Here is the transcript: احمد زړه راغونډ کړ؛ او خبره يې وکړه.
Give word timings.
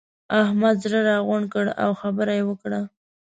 احمد 0.41 0.75
زړه 0.83 0.99
راغونډ 1.09 1.45
کړ؛ 1.53 1.65
او 1.83 1.91
خبره 2.01 2.33
يې 2.37 2.43
وکړه. 2.49 2.81